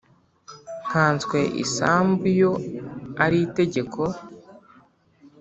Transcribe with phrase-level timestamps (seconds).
[0.87, 2.51] nkanswe isambu yo
[3.23, 4.01] ari itegeko